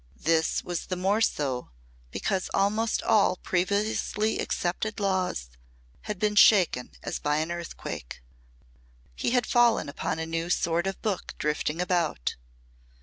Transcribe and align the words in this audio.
This 0.23 0.63
was 0.63 0.87
the 0.87 0.95
more 0.95 1.21
so 1.21 1.69
because 2.09 2.49
almost 2.55 3.03
all 3.03 3.35
previously 3.35 4.39
accepted 4.39 4.99
laws 4.99 5.49
had 6.09 6.17
been 6.17 6.35
shaken 6.35 6.89
as 7.03 7.19
by 7.19 7.37
an 7.37 7.51
earthquake. 7.51 8.23
He 9.15 9.29
had 9.29 9.45
fallen 9.45 9.87
upon 9.89 10.17
a 10.17 10.25
new 10.25 10.49
sort 10.49 10.87
of 10.87 10.99
book 11.03 11.35
drifting 11.37 11.79
about. 11.79 12.33